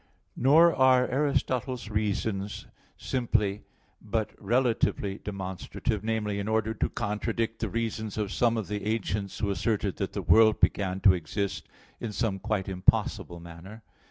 Nor 0.35 0.73
are 0.73 1.07
Aristotle's 1.09 1.91
reasons 1.91 2.63
(Phys. 2.63 2.63
viii) 2.63 2.71
simply, 2.97 3.63
but 4.01 4.31
relatively, 4.39 5.19
demonstrative 5.19 6.01
viz. 6.01 6.27
in 6.39 6.47
order 6.47 6.73
to 6.73 6.89
contradict 6.89 7.59
the 7.59 7.69
reasons 7.69 8.17
of 8.17 8.31
some 8.31 8.57
of 8.57 8.67
the 8.67 8.87
ancients 8.87 9.37
who 9.37 9.51
asserted 9.51 9.97
that 9.97 10.13
the 10.13 10.23
world 10.23 10.59
began 10.59 11.01
to 11.01 11.13
exist 11.13 11.67
in 11.99 12.11
some 12.11 12.39
quite 12.39 12.67
impossible 12.67 13.39
manner. 13.39 13.83